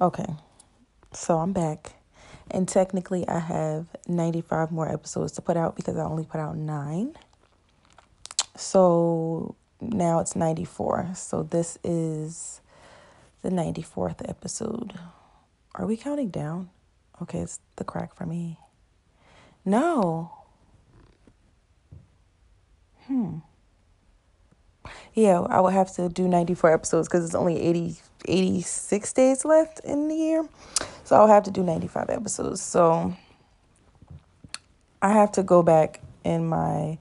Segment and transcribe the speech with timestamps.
[0.00, 0.26] Okay,
[1.12, 1.94] so I'm back.
[2.50, 6.56] And technically, I have 95 more episodes to put out because I only put out
[6.56, 7.16] nine.
[8.56, 11.10] So now it's 94.
[11.14, 12.60] So this is
[13.42, 14.94] the 94th episode.
[15.74, 16.70] Are we counting down?
[17.20, 18.56] Okay, it's the crack for me.
[19.64, 20.32] No.
[23.06, 23.38] Hmm.
[25.12, 27.96] Yeah, I would have to do 94 episodes because it's only 80,
[28.26, 30.48] 86 days left in the year.
[31.04, 32.60] So I'll have to do 95 episodes.
[32.60, 33.16] So
[35.00, 36.98] I have to go back in my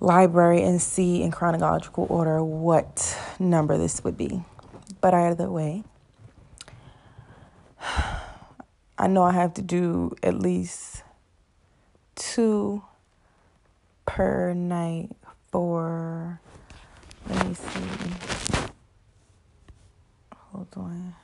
[0.00, 4.44] library and see in chronological order what number this would be.
[5.00, 5.84] But either way,
[8.98, 11.02] I know I have to do at least
[12.14, 12.82] two
[14.06, 15.10] per night
[15.50, 16.40] for
[17.28, 18.33] let me see.
[20.54, 21.14] Hold on.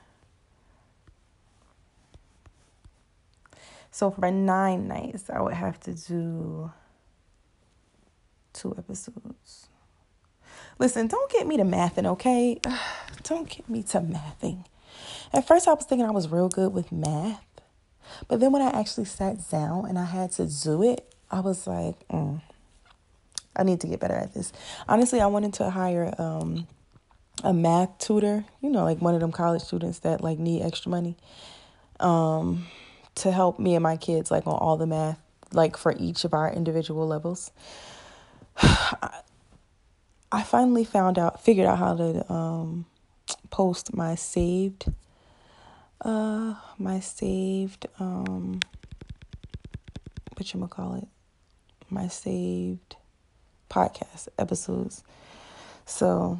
[3.91, 6.71] So for nine nights, I would have to do
[8.51, 9.67] two episodes.
[10.79, 12.59] Listen, don't get me to mathing, okay?
[13.23, 14.65] Don't get me to mathing.
[15.31, 17.45] At first, I was thinking I was real good with math.
[18.27, 21.67] But then when I actually sat down and I had to do it, I was
[21.67, 22.41] like, mm,
[23.55, 24.51] I need to get better at this.
[24.89, 26.67] Honestly, I wanted to hire um,
[27.43, 30.89] a math tutor, you know, like one of them college students that like need extra
[30.89, 31.15] money,
[31.99, 32.65] um,
[33.15, 35.19] to help me and my kids like on all the math,
[35.51, 37.51] like for each of our individual levels.
[40.33, 42.85] I finally found out, figured out how to um,
[43.49, 44.85] post my saved,
[46.01, 48.61] uh, my saved, um,
[50.35, 51.07] what you gonna call it,
[51.89, 52.95] my saved
[53.69, 55.03] podcast episodes.
[55.85, 56.39] So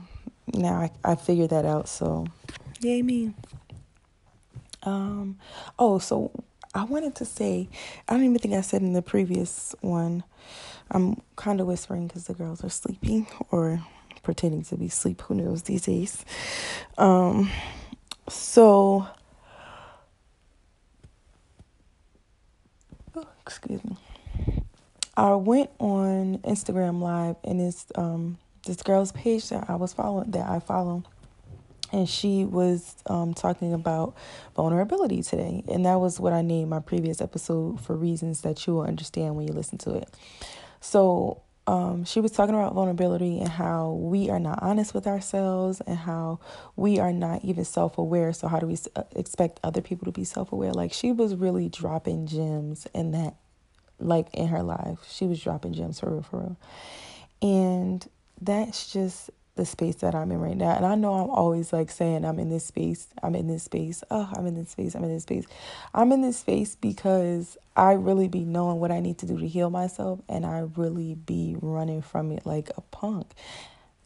[0.54, 1.88] now I, I figured that out.
[1.88, 2.28] So
[2.82, 3.34] yay me.
[4.84, 5.38] Um,
[5.78, 6.32] oh, so
[6.74, 7.70] I wanted to say,
[8.08, 10.24] I don't even think I said in the previous one.
[10.90, 13.82] I'm kind of whispering because the girls are sleeping or
[14.24, 15.22] pretending to be asleep.
[15.22, 16.26] Who knows these days?
[16.98, 17.50] Um,
[18.28, 19.08] so,
[23.16, 23.98] oh, excuse me.
[25.16, 30.32] I went on Instagram Live and it's um this girl's page that I was following
[30.32, 31.04] that I follow,
[31.92, 34.16] and she was um talking about
[34.56, 38.76] vulnerability today, and that was what I named my previous episode for reasons that you
[38.76, 40.10] will understand when you listen to it.
[40.80, 45.80] So um, she was talking about vulnerability and how we are not honest with ourselves
[45.82, 46.40] and how
[46.76, 48.34] we are not even self aware.
[48.34, 50.74] So, how do we uh, expect other people to be self aware?
[50.74, 53.36] Like, she was really dropping gems in that
[54.00, 55.00] like in her life.
[55.08, 56.58] She was dropping gems for real, for real.
[57.42, 58.06] And
[58.42, 60.76] that's just the space that I'm in right now.
[60.76, 64.04] And I know I'm always like saying I'm in this space, I'm in this space,
[64.12, 65.46] oh, I'm in this space, I'm in this space.
[65.94, 69.48] I'm in this space because I really be knowing what I need to do to
[69.48, 73.34] heal myself and I really be running from it like a punk.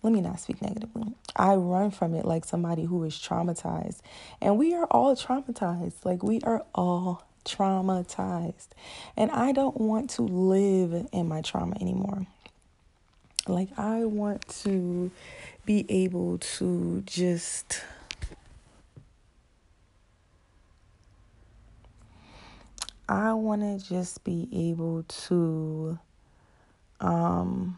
[0.04, 1.14] Let me not speak negatively.
[1.36, 4.00] I run from it like somebody who is traumatized.
[4.42, 6.06] And we are all traumatized.
[6.06, 8.68] Like we are all traumatized.
[9.18, 12.28] And I don't want to live in my trauma anymore.
[13.48, 15.12] Like, I want to
[15.66, 17.82] be able to just.
[23.08, 26.00] I want to just be able to
[27.00, 27.78] um,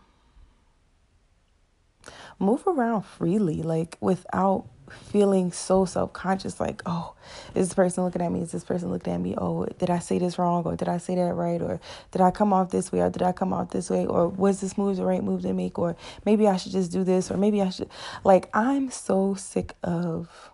[2.39, 7.13] move around freely, like without feeling so self conscious like, oh,
[7.55, 8.41] is this person looking at me?
[8.41, 9.35] Is this person looking at me?
[9.37, 10.63] Oh, did I say this wrong?
[10.65, 11.61] Or did I say that right?
[11.61, 11.79] Or
[12.11, 13.01] did I come off this way?
[13.01, 14.05] Or did I come off this way?
[14.05, 15.77] Or was this move the right move to make?
[15.77, 17.31] Or maybe I should just do this?
[17.31, 17.89] Or maybe I should.
[18.23, 20.51] Like, I'm so sick of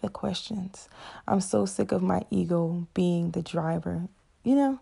[0.00, 0.88] the questions.
[1.26, 4.08] I'm so sick of my ego being the driver,
[4.44, 4.80] you know?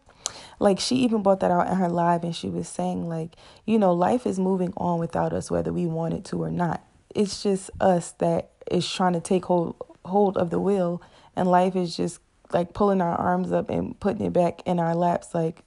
[0.59, 3.31] Like she even brought that out in her live and she was saying like,
[3.65, 6.83] you know, life is moving on without us whether we want it to or not
[7.15, 11.03] it's just us that is trying to take hold hold of the wheel
[11.37, 12.21] and life is just
[12.53, 15.63] like pulling our arms up and putting it back in our laps like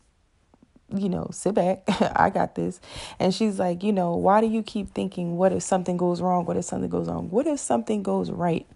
[0.95, 1.83] you know sit back
[2.15, 2.79] i got this.
[3.19, 6.45] And she's like you know why do you keep thinking what if something goes wrong?
[6.45, 7.29] What if something goes wrong?
[7.29, 8.67] What if something goes right?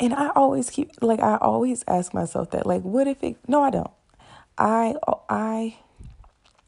[0.00, 3.62] And i always keep like i always ask myself that like what if it no
[3.62, 3.90] i don't.
[4.58, 4.94] I
[5.28, 5.76] i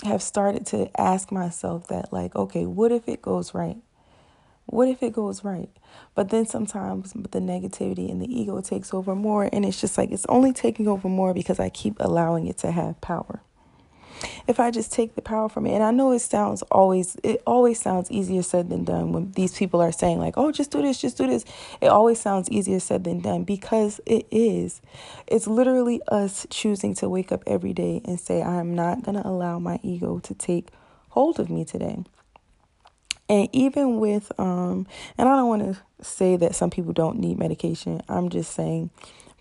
[0.03, 3.77] have started to ask myself that, like, okay, what if it goes right?
[4.67, 5.71] What if it goes right?
[6.15, 10.11] But then sometimes the negativity and the ego takes over more, and it's just like
[10.11, 13.43] it's only taking over more because I keep allowing it to have power.
[14.47, 15.75] If I just take the power from it.
[15.75, 19.57] And I know it sounds always, it always sounds easier said than done when these
[19.57, 21.45] people are saying, like, oh, just do this, just do this.
[21.81, 24.81] It always sounds easier said than done because it is.
[25.27, 29.21] It's literally us choosing to wake up every day and say, I am not going
[29.21, 30.69] to allow my ego to take
[31.11, 32.05] hold of me today.
[33.29, 34.87] And even with, um,
[35.17, 38.03] and I don't want to say that some people don't need medication.
[38.09, 38.91] I'm just saying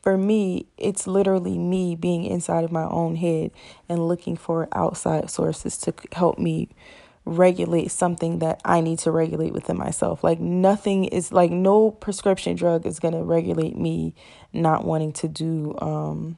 [0.04, 3.52] for me, it's literally me being inside of my own head
[3.88, 6.68] and looking for outside sources to help me
[7.24, 10.22] regulate something that I need to regulate within myself.
[10.22, 14.14] Like nothing is like no prescription drug is going to regulate me
[14.52, 16.38] not wanting to do um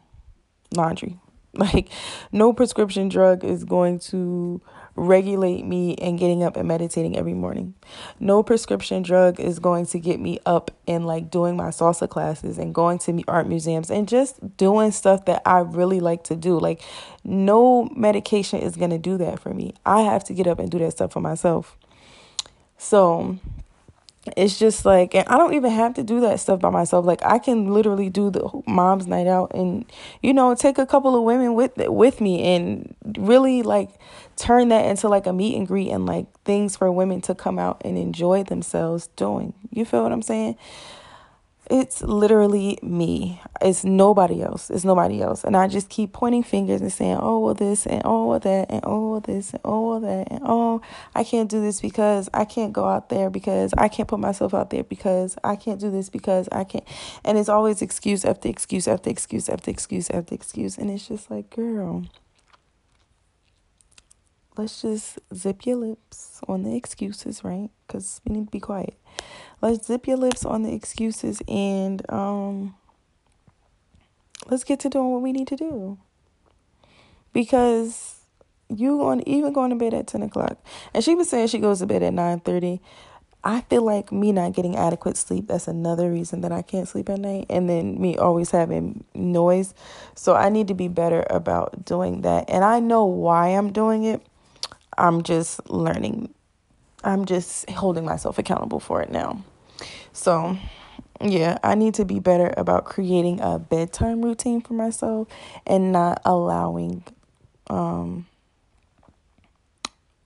[0.71, 1.19] laundry.
[1.65, 1.89] Like
[2.31, 4.61] no prescription drug is going to
[4.95, 7.73] regulate me and getting up and meditating every morning.
[8.19, 12.57] No prescription drug is going to get me up and like doing my salsa classes
[12.57, 16.59] and going to art museums and just doing stuff that I really like to do.
[16.59, 16.81] Like
[17.23, 19.73] no medication is going to do that for me.
[19.85, 21.77] I have to get up and do that stuff for myself.
[22.77, 23.39] So,
[24.35, 27.05] it's just like and i don't even have to do that stuff by myself.
[27.05, 29.85] Like i can literally do the mom's night out and
[30.21, 33.89] you know take a couple of women with with me and really like
[34.35, 37.59] turn that into like a meet and greet and like things for women to come
[37.59, 39.53] out and enjoy themselves doing.
[39.71, 40.57] You feel what i'm saying
[41.69, 43.41] it's literally me.
[43.61, 44.69] It's nobody else.
[44.69, 45.43] It's nobody else.
[45.43, 48.69] And I just keep pointing fingers and saying, oh, well, this and oh, well, that
[48.69, 50.81] and oh, well, this and oh, well, that and oh,
[51.15, 54.53] I can't do this because I can't go out there because I can't put myself
[54.53, 56.85] out there because I can't do this because I can't.
[57.23, 60.77] And it's always excuse after excuse after excuse after excuse after excuse.
[60.77, 62.05] And it's just like, girl,
[64.57, 67.69] let's just zip your lips on the excuses, right?
[67.87, 68.97] Because we need to be quiet
[69.61, 72.75] let's zip your lips on the excuses and um
[74.47, 75.97] let's get to doing what we need to do
[77.33, 78.21] because
[78.69, 80.57] you on even going to bed at 10 o'clock
[80.93, 82.81] and she was saying she goes to bed at nine thirty.
[83.47, 87.09] I feel like me not getting adequate sleep, that's another reason that I can't sleep
[87.09, 87.45] at night.
[87.47, 89.75] And then me always having noise.
[90.15, 92.49] So I need to be better about doing that.
[92.49, 94.25] And I know why I'm doing it.
[94.97, 96.33] I'm just learning
[97.05, 99.43] I'm just holding myself accountable for it now.
[100.11, 100.57] So,
[101.21, 105.27] yeah, I need to be better about creating a bedtime routine for myself
[105.67, 107.03] and not allowing
[107.69, 108.27] um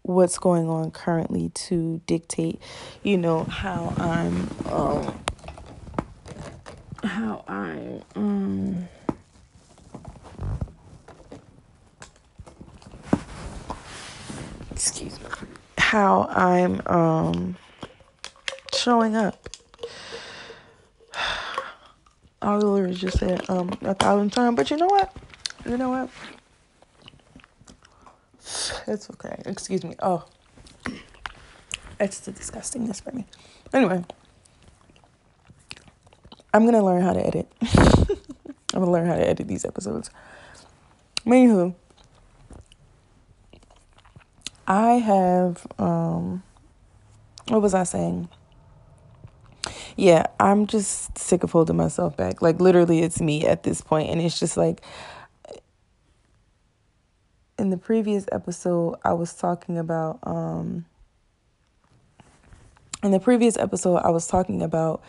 [0.04, 2.62] what's going on currently to dictate,
[3.04, 5.20] you know, how I'm um
[7.04, 8.88] how I um
[14.80, 15.26] excuse me
[15.78, 17.58] how I'm um
[18.74, 19.50] showing up.
[22.42, 25.14] I literally just said um a thousand times, but you know what?
[25.66, 26.10] You know what?
[28.88, 29.42] It's okay.
[29.46, 29.96] Excuse me.
[30.02, 30.24] Oh,
[32.00, 33.26] it's the disgustingness for me.
[33.74, 34.04] Anyway,
[36.54, 37.52] I'm gonna learn how to edit.
[38.74, 40.10] I'm gonna learn how to edit these episodes.
[41.26, 41.76] Anywho.
[44.70, 46.44] I have um
[47.48, 48.30] what was I saying?
[49.98, 52.44] Yeah, I'm just sick of holding myself back.
[52.44, 54.82] Like literally it's me at this point and it's just like
[57.58, 60.86] in the previous episode I was talking about um
[63.02, 65.02] in the previous episode I was talking about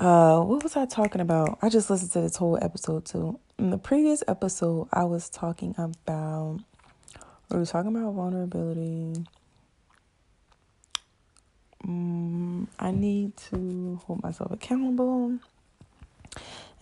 [0.00, 1.58] uh what was I talking about?
[1.62, 3.38] I just listened to this whole episode too.
[3.56, 6.60] In the previous episode I was talking about
[7.50, 9.24] we were talking about vulnerability.
[11.84, 15.38] Um, I need to hold myself accountable.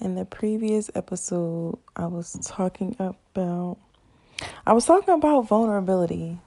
[0.01, 3.79] In the previous episode, I was talking about
[4.67, 6.39] I was talking about vulnerability.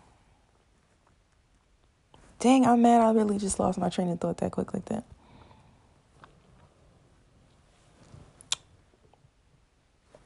[2.39, 5.03] Dang, I'm mad I really just lost my train of thought that quick like that.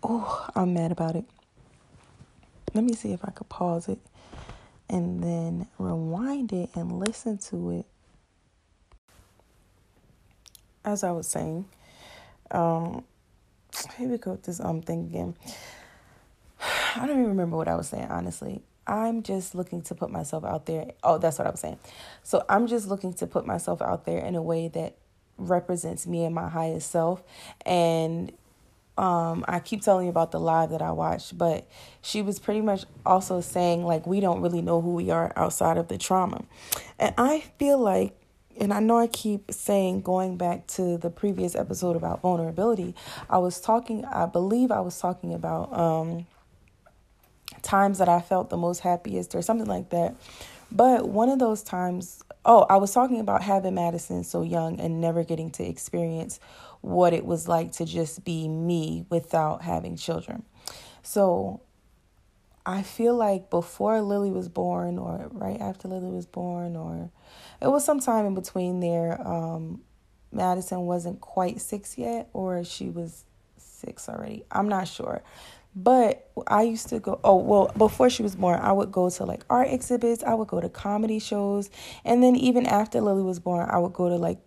[0.03, 1.25] Oh, I'm mad about it.
[2.75, 4.00] Let me see if I could pause it
[4.89, 7.86] and then rewind it and listen to it.
[10.84, 11.70] As I was saying,
[12.51, 13.05] um,
[13.98, 15.38] here we go with this um thing again.
[16.98, 18.62] I don't even remember what I was saying, honestly.
[18.86, 20.91] I'm just looking to put myself out there.
[21.01, 21.79] Oh, that's what I was saying.
[22.24, 24.98] So I'm just looking to put myself out there in a way that
[25.38, 27.24] represents me and my highest self
[27.65, 28.34] and
[28.97, 31.67] um I keep telling you about the live that I watched, but
[32.01, 35.77] she was pretty much also saying like we don't really know who we are outside
[35.77, 36.45] of the trauma.
[36.99, 38.15] And I feel like
[38.57, 42.95] and I know I keep saying going back to the previous episode about vulnerability,
[43.29, 46.25] I was talking I believe I was talking about um
[47.61, 50.15] times that I felt the most happiest or something like that.
[50.71, 54.99] But one of those times, oh, I was talking about having Madison so young and
[55.01, 56.39] never getting to experience
[56.85, 60.43] what it was like to just be me without having children.
[61.01, 61.61] So
[62.63, 67.09] I feel like before Lily was born, or right after Lily was born, or
[67.59, 69.81] it was sometime in between there, um,
[70.31, 73.25] Madison wasn't quite six yet, or she was
[73.57, 74.45] six already.
[74.51, 75.23] I'm not sure.
[75.75, 79.25] But I used to go, oh, well, before she was born, I would go to
[79.25, 81.71] like art exhibits, I would go to comedy shows.
[82.05, 84.37] And then even after Lily was born, I would go to like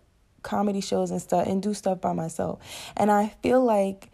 [0.43, 2.59] comedy shows and stuff and do stuff by myself.
[2.97, 4.09] And I feel like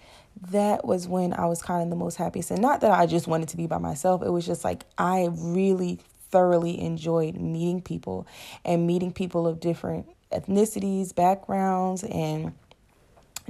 [0.52, 2.52] that was when I was kind of the most happiest.
[2.52, 5.30] And not that I just wanted to be by myself, it was just like I
[5.32, 8.28] really thoroughly enjoyed meeting people
[8.64, 12.54] and meeting people of different ethnicities, backgrounds, and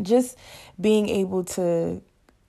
[0.02, 0.38] just
[0.80, 2.02] being able to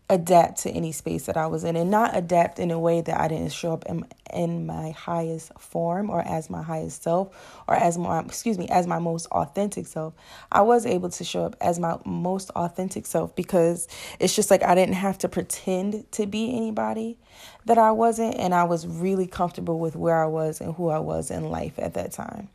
[0.08, 3.20] adapt to any space that I was in and not adapt in a way that
[3.20, 7.74] I didn't show up in, in my highest form or as my highest self or
[7.74, 10.14] as my excuse me as my most authentic self.
[10.52, 13.88] I was able to show up as my most authentic self because
[14.20, 17.18] it's just like I didn't have to pretend to be anybody
[17.64, 21.00] that I wasn't and I was really comfortable with where I was and who I
[21.00, 22.48] was in life at that time.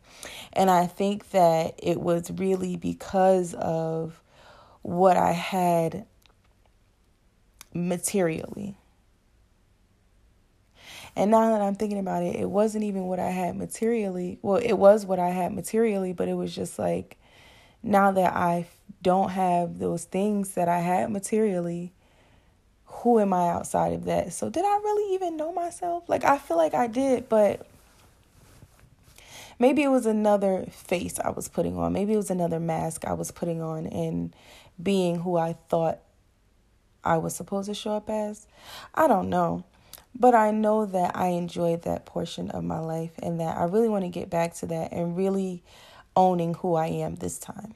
[0.53, 4.21] And I think that it was really because of
[4.83, 6.05] what I had
[7.73, 8.75] materially.
[11.15, 14.39] And now that I'm thinking about it, it wasn't even what I had materially.
[14.41, 17.17] Well, it was what I had materially, but it was just like
[17.83, 18.67] now that I
[19.01, 21.91] don't have those things that I had materially,
[22.85, 24.31] who am I outside of that?
[24.33, 26.07] So, did I really even know myself?
[26.07, 27.67] Like, I feel like I did, but
[29.57, 31.93] maybe it was another face I was putting on.
[31.93, 34.33] Maybe it was another mask I was putting on and
[34.81, 35.99] being who I thought
[37.03, 38.47] I was supposed to show up as.
[38.93, 39.63] I don't know.
[40.13, 43.87] But I know that I enjoyed that portion of my life and that I really
[43.87, 45.63] want to get back to that and really
[46.15, 47.75] owning who I am this time.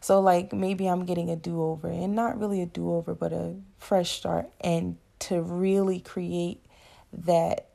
[0.00, 3.32] So, like, maybe I'm getting a do over and not really a do over, but
[3.32, 6.64] a fresh start and to really create
[7.12, 7.68] that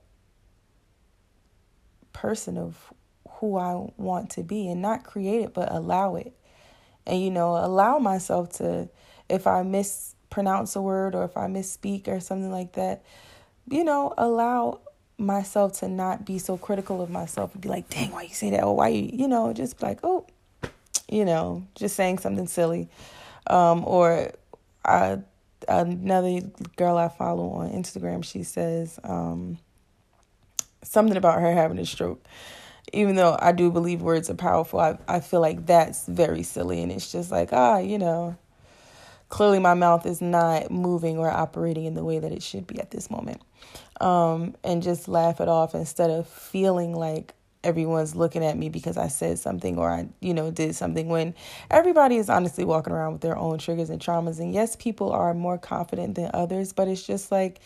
[2.13, 2.93] person of
[3.27, 6.33] who I want to be and not create it, but allow it.
[7.05, 8.87] And, you know, allow myself to
[9.33, 13.03] if I mispronounce a word or if I misspeak or something like that,
[13.69, 14.79] you know, allow
[15.17, 18.51] myself to not be so critical of myself and be like, dang, why you say
[18.51, 18.63] that?
[18.63, 20.27] Or why you, you know, just like, oh,
[21.09, 22.89] you know, just saying something silly.
[23.47, 24.31] Um, or
[24.85, 25.19] I,
[25.67, 26.41] another
[26.75, 29.57] girl I follow on Instagram, she says um,
[30.83, 32.23] something about her having a stroke.
[32.91, 36.83] Even though I do believe words are powerful, I, I feel like that's very silly.
[36.83, 38.37] And it's just like, ah, you know,
[39.33, 42.79] clearly my mouth is not moving or operating in the way that it should be
[42.79, 43.41] at this moment.
[43.99, 48.95] Um, and just laugh it off instead of feeling like everyone's looking at me because
[48.95, 51.33] I said something or I, you know, did something when
[51.71, 54.39] everybody is honestly walking around with their own triggers and traumas.
[54.39, 57.59] And yes, people are more confident than others, but it's just like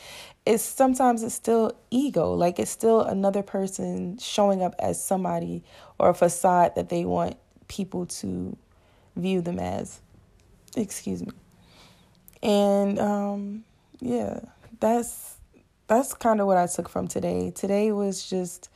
[0.46, 2.34] it's sometimes it's still ego.
[2.34, 5.66] Like it's still another person showing up as somebody
[6.00, 7.36] or a facade that they want
[7.68, 8.56] people to
[9.18, 10.00] view them as.
[10.78, 11.34] Excuse me.
[12.48, 13.66] And um,
[14.00, 14.40] yeah,
[14.80, 15.36] that's
[15.88, 17.52] that's kind of what I took from today.
[17.52, 18.70] Today was just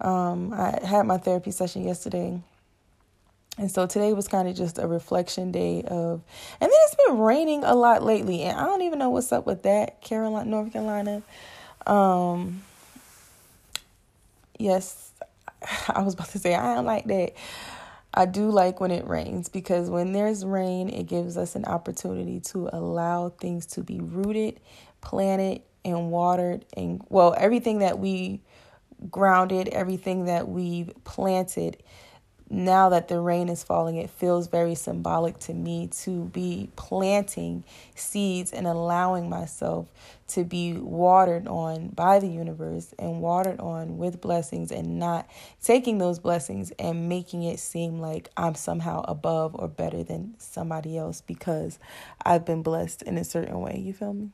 [0.00, 2.40] um, I had my therapy session yesterday.
[3.58, 6.22] And so today was kind of just a reflection day of,
[6.60, 9.44] and then it's been raining a lot lately, and I don't even know what's up
[9.44, 11.22] with that, Carolina, North Carolina.
[11.86, 12.62] Um,
[14.58, 15.10] yes,
[15.88, 17.34] I was about to say I don't like that.
[18.14, 22.40] I do like when it rains because when there's rain, it gives us an opportunity
[22.52, 24.60] to allow things to be rooted,
[25.00, 26.64] planted, and watered.
[26.76, 28.42] And well, everything that we
[29.10, 31.82] grounded, everything that we've planted
[32.52, 37.62] now that the rain is falling, it feels very symbolic to me to be planting
[37.94, 39.88] seeds and allowing myself
[40.26, 45.30] to be watered on by the universe and watered on with blessings and not
[45.62, 50.98] taking those blessings and making it seem like I'm somehow above or better than somebody
[50.98, 51.78] else because
[52.24, 53.78] I've been blessed in a certain way.
[53.78, 54.30] You feel me?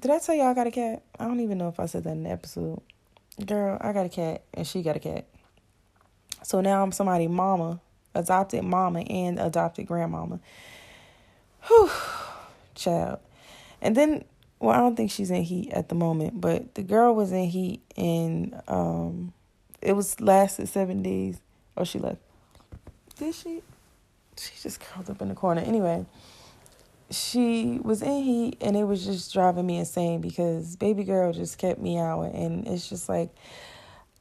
[0.00, 1.02] Did I tell y'all I got a cat?
[1.18, 2.80] I don't even know if I said that in the episode.
[3.44, 5.26] Girl, I got a cat and she got a cat.
[6.42, 7.80] So now I'm somebody mama,
[8.14, 10.38] adopted mama and adopted grandmama.
[11.66, 11.90] Whew,
[12.74, 13.18] child.
[13.80, 14.24] And then,
[14.60, 17.46] well, I don't think she's in heat at the moment, but the girl was in
[17.46, 19.32] heat and um,
[19.82, 21.40] it was lasted seven days.
[21.76, 22.18] Or she left.
[23.18, 23.62] Did she?
[24.38, 25.60] She just curled up in the corner.
[25.60, 26.06] Anyway,
[27.14, 31.58] she was in heat and it was just driving me insane because baby girl just
[31.58, 33.30] kept me out and it's just like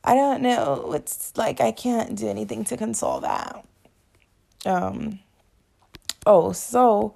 [0.04, 3.66] I don't know it's like I can't do anything to console that.
[4.66, 5.20] Um
[6.26, 7.16] oh so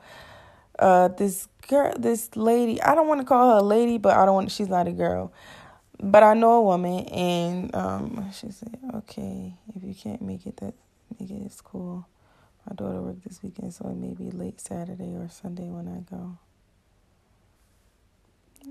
[0.79, 4.25] uh this girl this lady I don't want to call her a lady but I
[4.25, 5.31] don't want she's not a girl.
[5.99, 10.57] But I know a woman and um she said, Okay, if you can't make it
[10.57, 10.73] that
[11.19, 12.05] make it it's cool.
[12.67, 15.99] My daughter worked this weekend, so it may be late Saturday or Sunday when I
[16.13, 16.37] go.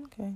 [0.05, 0.33] Okay.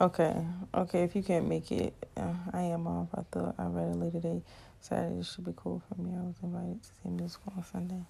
[0.00, 0.34] Okay.
[0.74, 1.04] Okay.
[1.04, 3.08] If you can't make it, uh, I am off.
[3.14, 4.42] I thought I read a later day.
[4.80, 6.12] Saturday should be cool for me.
[6.14, 8.02] I was invited to see musical on Sunday.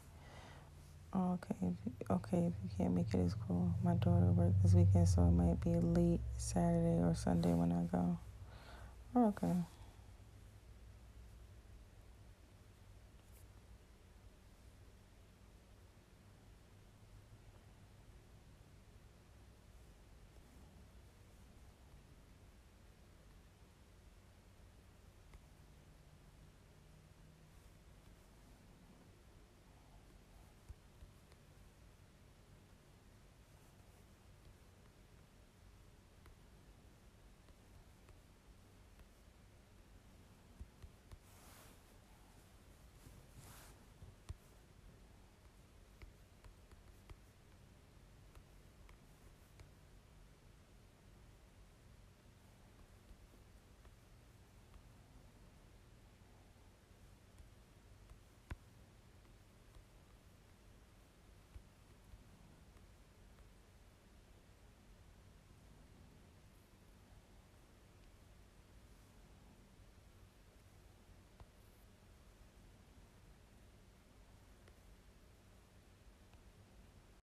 [1.14, 1.54] Okay.
[1.62, 2.38] If you, okay.
[2.38, 3.70] If you can't make it, it's cool.
[3.84, 7.82] My daughter worked this weekend, so it might be late Saturday or Sunday when I
[7.94, 8.18] go.
[9.14, 9.54] Okay.